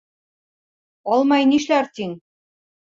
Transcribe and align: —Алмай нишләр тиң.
—Алмай 1.17 1.47
нишләр 1.53 1.95
тиң. 1.95 2.21